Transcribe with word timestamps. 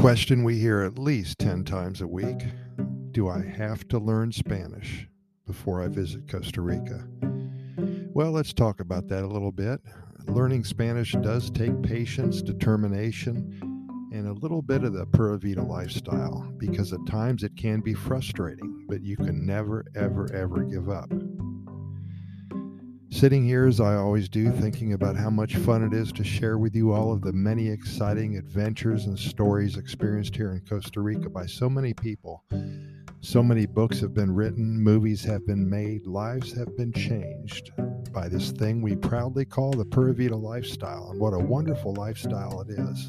question 0.00 0.42
we 0.44 0.58
hear 0.58 0.80
at 0.80 0.98
least 0.98 1.38
10 1.40 1.62
times 1.62 2.00
a 2.00 2.06
week 2.06 2.46
Do 3.10 3.28
I 3.28 3.44
have 3.44 3.86
to 3.88 3.98
learn 3.98 4.32
Spanish 4.32 5.06
before 5.46 5.82
I 5.82 5.88
visit 5.88 6.26
Costa 6.26 6.62
Rica? 6.62 7.06
Well, 8.14 8.30
let's 8.30 8.54
talk 8.54 8.80
about 8.80 9.08
that 9.08 9.24
a 9.24 9.26
little 9.26 9.52
bit. 9.52 9.78
Learning 10.24 10.64
Spanish 10.64 11.12
does 11.20 11.50
take 11.50 11.82
patience, 11.82 12.40
determination, 12.40 13.60
and 14.10 14.26
a 14.26 14.32
little 14.32 14.62
bit 14.62 14.84
of 14.84 14.94
the 14.94 15.04
Pura 15.04 15.38
Vida 15.38 15.62
lifestyle 15.62 16.50
because 16.56 16.94
at 16.94 17.06
times 17.06 17.42
it 17.42 17.54
can 17.54 17.80
be 17.80 17.92
frustrating, 17.92 18.86
but 18.88 19.02
you 19.02 19.18
can 19.18 19.44
never, 19.44 19.84
ever, 19.94 20.32
ever 20.32 20.64
give 20.64 20.88
up. 20.88 21.12
Sitting 23.12 23.44
here 23.44 23.66
as 23.66 23.80
I 23.80 23.96
always 23.96 24.28
do, 24.28 24.52
thinking 24.52 24.92
about 24.92 25.16
how 25.16 25.30
much 25.30 25.56
fun 25.56 25.82
it 25.82 25.92
is 25.92 26.12
to 26.12 26.22
share 26.22 26.58
with 26.58 26.76
you 26.76 26.92
all 26.92 27.12
of 27.12 27.22
the 27.22 27.32
many 27.32 27.68
exciting 27.68 28.36
adventures 28.38 29.06
and 29.06 29.18
stories 29.18 29.76
experienced 29.76 30.36
here 30.36 30.52
in 30.52 30.60
Costa 30.60 31.00
Rica 31.00 31.28
by 31.28 31.44
so 31.44 31.68
many 31.68 31.92
people. 31.92 32.44
So 33.20 33.42
many 33.42 33.66
books 33.66 34.00
have 34.00 34.14
been 34.14 34.32
written, 34.32 34.80
movies 34.80 35.24
have 35.24 35.44
been 35.44 35.68
made, 35.68 36.06
lives 36.06 36.56
have 36.56 36.74
been 36.76 36.92
changed 36.92 37.72
by 38.12 38.28
this 38.28 38.52
thing 38.52 38.80
we 38.80 38.94
proudly 38.94 39.44
call 39.44 39.72
the 39.72 39.84
Pura 39.84 40.14
Vida 40.14 40.36
lifestyle. 40.36 41.10
And 41.10 41.20
what 41.20 41.34
a 41.34 41.38
wonderful 41.38 41.94
lifestyle 41.94 42.60
it 42.60 42.70
is. 42.70 43.08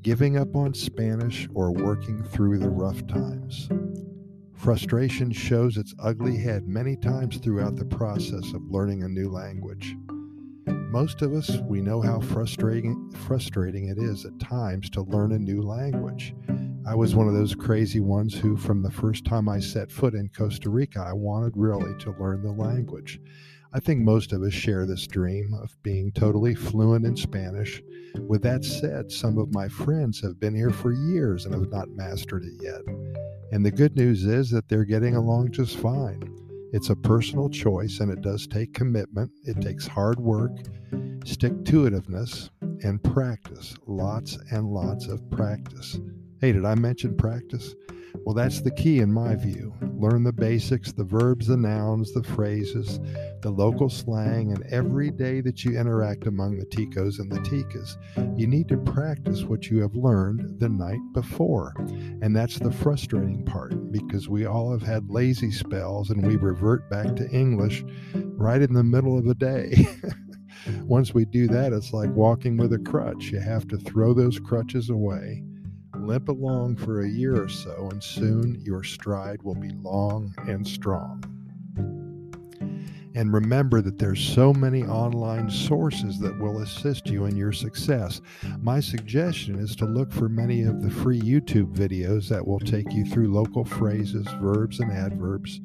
Giving 0.00 0.38
up 0.38 0.54
on 0.54 0.74
Spanish 0.74 1.48
or 1.54 1.72
working 1.72 2.22
through 2.22 2.58
the 2.58 2.70
rough 2.70 3.06
times. 3.08 3.68
Frustration 4.62 5.32
shows 5.32 5.76
its 5.76 5.92
ugly 5.98 6.36
head 6.36 6.68
many 6.68 6.94
times 6.94 7.38
throughout 7.38 7.74
the 7.74 7.84
process 7.84 8.52
of 8.52 8.70
learning 8.70 9.02
a 9.02 9.08
new 9.08 9.28
language. 9.28 9.96
Most 10.68 11.20
of 11.20 11.34
us, 11.34 11.56
we 11.62 11.80
know 11.80 12.00
how 12.00 12.20
frustrating, 12.20 13.10
frustrating 13.26 13.88
it 13.88 13.98
is 13.98 14.24
at 14.24 14.38
times 14.38 14.88
to 14.90 15.02
learn 15.02 15.32
a 15.32 15.38
new 15.40 15.62
language. 15.62 16.36
I 16.86 16.94
was 16.94 17.12
one 17.12 17.26
of 17.26 17.34
those 17.34 17.56
crazy 17.56 17.98
ones 17.98 18.38
who, 18.38 18.56
from 18.56 18.84
the 18.84 18.90
first 18.92 19.24
time 19.24 19.48
I 19.48 19.58
set 19.58 19.90
foot 19.90 20.14
in 20.14 20.28
Costa 20.28 20.70
Rica, 20.70 21.00
I 21.00 21.12
wanted 21.12 21.54
really 21.56 21.98
to 21.98 22.14
learn 22.20 22.44
the 22.44 22.52
language. 22.52 23.20
I 23.72 23.80
think 23.80 24.02
most 24.02 24.32
of 24.32 24.42
us 24.44 24.52
share 24.52 24.86
this 24.86 25.08
dream 25.08 25.54
of 25.60 25.76
being 25.82 26.12
totally 26.12 26.54
fluent 26.54 27.04
in 27.04 27.16
Spanish. 27.16 27.82
With 28.28 28.42
that 28.42 28.64
said, 28.64 29.10
some 29.10 29.38
of 29.38 29.52
my 29.52 29.68
friends 29.68 30.20
have 30.20 30.38
been 30.38 30.54
here 30.54 30.70
for 30.70 30.92
years 30.92 31.46
and 31.46 31.54
have 31.54 31.68
not 31.72 31.88
mastered 31.88 32.44
it 32.44 32.62
yet. 32.62 32.82
And 33.52 33.64
the 33.66 33.70
good 33.70 33.96
news 33.96 34.24
is 34.24 34.50
that 34.50 34.68
they're 34.68 34.86
getting 34.86 35.14
along 35.14 35.52
just 35.52 35.76
fine. 35.76 36.22
It's 36.72 36.88
a 36.88 36.96
personal 36.96 37.50
choice 37.50 38.00
and 38.00 38.10
it 38.10 38.22
does 38.22 38.46
take 38.46 38.72
commitment. 38.72 39.30
It 39.44 39.60
takes 39.60 39.86
hard 39.86 40.18
work, 40.18 40.52
stick 41.26 41.62
to 41.66 41.84
itiveness, 41.84 42.48
and 42.82 43.04
practice. 43.04 43.76
Lots 43.86 44.38
and 44.50 44.66
lots 44.66 45.06
of 45.06 45.30
practice. 45.30 46.00
Hey, 46.40 46.52
did 46.52 46.64
I 46.64 46.74
mention 46.76 47.14
practice? 47.14 47.74
Well, 48.24 48.34
that's 48.34 48.60
the 48.60 48.70
key 48.70 49.00
in 49.00 49.12
my 49.12 49.34
view. 49.34 49.74
Learn 49.96 50.24
the 50.24 50.32
basics, 50.32 50.92
the 50.92 51.04
verbs, 51.04 51.46
the 51.46 51.56
nouns, 51.56 52.12
the 52.12 52.22
phrases, 52.22 53.00
the 53.40 53.50
local 53.50 53.88
slang, 53.88 54.52
and 54.52 54.64
every 54.72 55.10
day 55.10 55.40
that 55.40 55.64
you 55.64 55.78
interact 55.78 56.26
among 56.26 56.58
the 56.58 56.66
Ticos 56.66 57.18
and 57.18 57.30
the 57.30 57.40
Ticas, 57.40 57.96
you 58.38 58.46
need 58.46 58.68
to 58.68 58.76
practice 58.78 59.42
what 59.42 59.70
you 59.70 59.80
have 59.80 59.94
learned 59.94 60.60
the 60.60 60.68
night 60.68 61.00
before. 61.12 61.72
And 62.20 62.34
that's 62.34 62.58
the 62.58 62.72
frustrating 62.72 63.44
part 63.44 63.92
because 63.92 64.28
we 64.28 64.46
all 64.46 64.72
have 64.72 64.82
had 64.82 65.10
lazy 65.10 65.50
spells 65.50 66.10
and 66.10 66.26
we 66.26 66.36
revert 66.36 66.88
back 66.90 67.14
to 67.16 67.30
English 67.30 67.84
right 68.14 68.62
in 68.62 68.72
the 68.72 68.84
middle 68.84 69.18
of 69.18 69.24
the 69.24 69.34
day. 69.34 69.88
Once 70.82 71.12
we 71.12 71.24
do 71.24 71.48
that, 71.48 71.72
it's 71.72 71.92
like 71.92 72.10
walking 72.10 72.56
with 72.56 72.72
a 72.72 72.78
crutch. 72.78 73.30
You 73.30 73.40
have 73.40 73.66
to 73.68 73.78
throw 73.78 74.14
those 74.14 74.38
crutches 74.38 74.90
away 74.90 75.42
limp 76.06 76.28
along 76.28 76.76
for 76.76 77.02
a 77.02 77.08
year 77.08 77.42
or 77.42 77.48
so, 77.48 77.88
and 77.90 78.02
soon 78.02 78.60
your 78.60 78.82
stride 78.82 79.42
will 79.42 79.54
be 79.54 79.70
long 79.82 80.34
and 80.46 80.66
strong. 80.66 81.22
And 83.14 83.32
remember 83.32 83.82
that 83.82 83.98
there's 83.98 84.26
so 84.26 84.54
many 84.54 84.84
online 84.84 85.50
sources 85.50 86.18
that 86.20 86.38
will 86.38 86.62
assist 86.62 87.08
you 87.08 87.26
in 87.26 87.36
your 87.36 87.52
success. 87.52 88.22
My 88.62 88.80
suggestion 88.80 89.58
is 89.58 89.76
to 89.76 89.84
look 89.84 90.10
for 90.10 90.30
many 90.30 90.62
of 90.62 90.82
the 90.82 90.90
free 90.90 91.20
YouTube 91.20 91.74
videos 91.74 92.28
that 92.28 92.46
will 92.46 92.58
take 92.58 92.90
you 92.92 93.04
through 93.04 93.32
local 93.32 93.64
phrases, 93.64 94.26
verbs, 94.40 94.80
and 94.80 94.90
adverbs. 94.90 95.60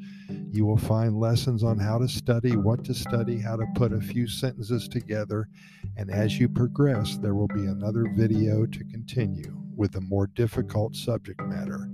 You 0.51 0.65
will 0.65 0.77
find 0.77 1.19
lessons 1.19 1.63
on 1.63 1.79
how 1.79 1.99
to 1.99 2.07
study, 2.09 2.57
what 2.57 2.83
to 2.85 2.93
study, 2.93 3.39
how 3.39 3.55
to 3.55 3.65
put 3.75 3.93
a 3.93 4.01
few 4.01 4.27
sentences 4.27 4.89
together, 4.89 5.47
and 5.95 6.11
as 6.11 6.37
you 6.39 6.49
progress, 6.49 7.15
there 7.17 7.35
will 7.35 7.47
be 7.47 7.65
another 7.65 8.11
video 8.13 8.65
to 8.65 8.83
continue 8.85 9.66
with 9.77 9.95
a 9.95 10.01
more 10.01 10.27
difficult 10.27 10.95
subject 10.95 11.39
matter. 11.41 11.89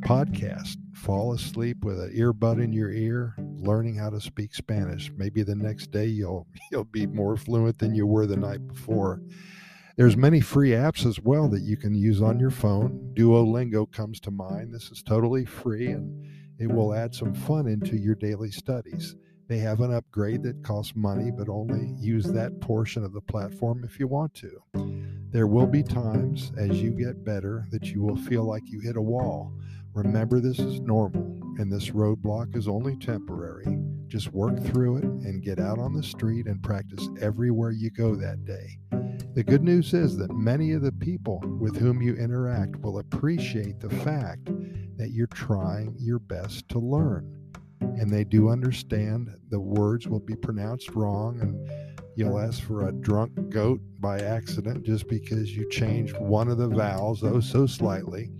Podcast. 0.00 0.76
Fall 0.94 1.32
asleep 1.32 1.84
with 1.84 2.00
an 2.00 2.12
earbud 2.14 2.62
in 2.62 2.72
your 2.72 2.90
ear, 2.90 3.34
learning 3.56 3.94
how 3.94 4.10
to 4.10 4.20
speak 4.20 4.54
Spanish. 4.54 5.10
Maybe 5.16 5.42
the 5.42 5.54
next 5.54 5.90
day 5.90 6.06
you'll 6.06 6.46
you'll 6.72 6.84
be 6.84 7.06
more 7.06 7.36
fluent 7.36 7.78
than 7.78 7.94
you 7.94 8.06
were 8.06 8.26
the 8.26 8.36
night 8.36 8.66
before. 8.66 9.22
There's 9.96 10.16
many 10.16 10.40
free 10.40 10.70
apps 10.70 11.06
as 11.06 11.20
well 11.20 11.48
that 11.48 11.62
you 11.62 11.76
can 11.76 11.94
use 11.94 12.22
on 12.22 12.40
your 12.40 12.50
phone. 12.50 13.12
Duolingo 13.14 13.90
comes 13.92 14.18
to 14.20 14.30
mind. 14.30 14.72
This 14.72 14.90
is 14.90 15.02
totally 15.02 15.44
free 15.44 15.88
and 15.88 16.26
it 16.58 16.70
will 16.70 16.94
add 16.94 17.14
some 17.14 17.34
fun 17.34 17.66
into 17.66 17.96
your 17.96 18.14
daily 18.14 18.50
studies. 18.50 19.16
They 19.48 19.58
have 19.58 19.80
an 19.80 19.92
upgrade 19.92 20.42
that 20.44 20.62
costs 20.62 20.94
money, 20.94 21.30
but 21.30 21.48
only 21.48 21.94
use 21.98 22.26
that 22.26 22.60
portion 22.60 23.04
of 23.04 23.12
the 23.12 23.20
platform 23.20 23.82
if 23.84 23.98
you 23.98 24.06
want 24.06 24.32
to. 24.34 24.62
There 25.32 25.46
will 25.46 25.66
be 25.66 25.84
times 25.84 26.50
as 26.58 26.82
you 26.82 26.90
get 26.90 27.24
better 27.24 27.66
that 27.70 27.92
you 27.92 28.02
will 28.02 28.16
feel 28.16 28.44
like 28.44 28.64
you 28.66 28.80
hit 28.80 28.96
a 28.96 29.02
wall. 29.02 29.52
Remember, 29.94 30.40
this 30.40 30.58
is 30.58 30.80
normal, 30.80 31.22
and 31.58 31.70
this 31.70 31.90
roadblock 31.90 32.56
is 32.56 32.66
only 32.66 32.96
temporary. 32.96 33.78
Just 34.08 34.32
work 34.32 34.60
through 34.64 34.96
it 34.96 35.04
and 35.04 35.42
get 35.42 35.60
out 35.60 35.78
on 35.78 35.94
the 35.94 36.02
street 36.02 36.46
and 36.46 36.60
practice 36.62 37.08
everywhere 37.20 37.70
you 37.70 37.90
go 37.90 38.16
that 38.16 38.44
day. 38.44 38.78
The 39.34 39.44
good 39.44 39.62
news 39.62 39.94
is 39.94 40.16
that 40.16 40.34
many 40.34 40.72
of 40.72 40.82
the 40.82 40.92
people 40.92 41.40
with 41.60 41.76
whom 41.76 42.02
you 42.02 42.16
interact 42.16 42.80
will 42.80 42.98
appreciate 42.98 43.78
the 43.78 43.90
fact 43.90 44.46
that 44.96 45.10
you're 45.12 45.28
trying 45.28 45.94
your 45.96 46.18
best 46.18 46.68
to 46.70 46.80
learn 46.80 47.40
and 47.80 48.10
they 48.10 48.24
do 48.24 48.48
understand 48.48 49.28
the 49.50 49.60
words 49.60 50.08
will 50.08 50.20
be 50.20 50.34
pronounced 50.34 50.90
wrong 50.94 51.40
and 51.40 51.89
you'll 52.16 52.36
uh-huh. 52.36 52.46
ask 52.46 52.62
for 52.62 52.88
a 52.88 52.92
drunk 52.92 53.32
goat 53.50 53.80
by 53.98 54.20
accident 54.20 54.84
just 54.84 55.08
because 55.08 55.56
you 55.56 55.68
changed 55.70 56.16
one 56.18 56.48
of 56.48 56.58
the 56.58 56.68
vowels 56.68 57.22
oh 57.22 57.40
so 57.40 57.66
slightly. 57.66 58.30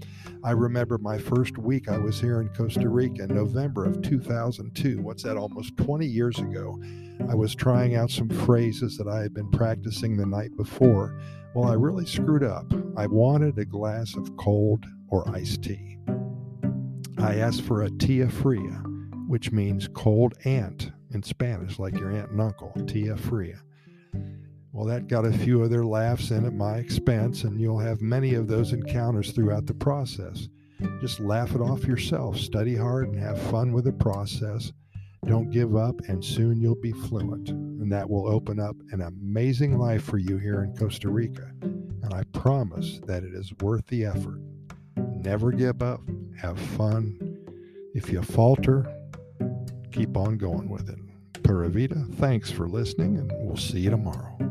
I 0.43 0.53
remember 0.53 0.97
my 0.99 1.19
first 1.19 1.59
week 1.59 1.89
i 1.89 1.99
was 1.99 2.21
here 2.21 2.41
in 2.41 2.49
costa 2.51 2.89
rica 2.89 3.25
in 3.25 3.35
november 3.35 3.85
of 3.85 4.01
2002 4.03 5.03
what's 5.03 5.23
that? 5.23 5.37
Almost 5.37 5.77
20 5.77 6.07
years 6.07 6.39
ago. 6.39 6.81
I 7.29 7.35
was 7.35 7.55
trying 7.55 7.97
out 7.97 8.11
some 8.11 8.29
phrases 8.29 8.97
that 8.97 9.07
i 9.07 9.21
had 9.21 9.35
been 9.35 9.51
practicing 9.51 10.17
the 10.17 10.27
night 10.27 10.57
before. 10.57 11.21
Well 11.55 11.71
i 11.71 11.75
really 11.75 12.07
screwed 12.07 12.43
up. 12.43 12.73
I 12.97 13.07
wanted 13.07 13.59
a 13.59 13.65
glass 13.65 14.17
of 14.17 14.37
cold 14.37 14.85
or 15.09 15.29
iced 15.35 15.63
tea. 15.63 15.99
I 17.19 17.37
asked 17.37 17.63
for 17.63 17.83
a 17.83 17.91
tia 17.91 18.29
fria 18.29 18.83
which 19.31 19.53
means 19.53 19.89
cold 19.95 20.35
aunt 20.45 20.91
in 21.13 21.23
Spanish, 21.23 21.79
like 21.79 21.99
your 21.99 22.11
aunt 22.11 22.31
and 22.31 22.41
uncle, 22.41 22.73
tia 22.87 23.17
fria. 23.17 23.61
Well, 24.73 24.87
that 24.87 25.09
got 25.09 25.25
a 25.25 25.33
few 25.33 25.63
other 25.63 25.85
laughs 25.85 26.31
in 26.31 26.45
at 26.47 26.55
my 26.55 26.77
expense, 26.77 27.43
and 27.43 27.61
you'll 27.61 27.79
have 27.79 28.01
many 28.01 28.35
of 28.35 28.47
those 28.47 28.73
encounters 28.73 29.33
throughout 29.33 29.67
the 29.67 29.75
process. 29.75 30.49
Just 31.01 31.19
laugh 31.19 31.55
it 31.55 31.61
off 31.61 31.85
yourself, 31.85 32.39
study 32.39 32.77
hard, 32.77 33.09
and 33.09 33.19
have 33.19 33.41
fun 33.51 33.73
with 33.73 33.85
the 33.85 33.93
process. 33.93 34.73
Don't 35.27 35.51
give 35.51 35.77
up, 35.77 36.01
and 36.09 36.25
soon 36.25 36.61
you'll 36.61 36.81
be 36.81 36.93
fluent. 36.93 37.51
And 37.51 37.91
that 37.93 38.09
will 38.09 38.29
open 38.29 38.61
up 38.61 38.77
an 38.93 39.03
amazing 39.03 39.77
life 39.77 40.05
for 40.05 40.19
you 40.19 40.39
here 40.39 40.63
in 40.63 40.75
Costa 40.77 41.09
Rica. 41.09 41.51
And 41.63 42.15
I 42.15 42.23
promise 42.33 43.01
that 43.07 43.25
it 43.25 43.35
is 43.35 43.53
worth 43.61 43.87
the 43.89 44.05
effort. 44.05 44.41
Never 44.97 45.51
give 45.51 45.83
up, 45.83 46.01
have 46.41 46.59
fun. 46.59 47.19
If 47.93 48.11
you 48.11 48.23
falter, 48.23 48.87
keep 49.91 50.17
on 50.17 50.39
going 50.39 50.69
with 50.69 50.89
it. 50.89 50.99
Pura 51.43 51.69
Vida, 51.69 52.05
thanks 52.15 52.51
for 52.51 52.69
listening, 52.69 53.19
and 53.19 53.33
we'll 53.41 53.57
see 53.57 53.81
you 53.81 53.91
tomorrow. 53.91 54.50